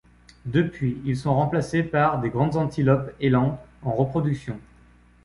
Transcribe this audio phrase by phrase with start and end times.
[0.47, 4.59] Depuis, ils sont remplacés par des grandes antilopes élands en reproduction.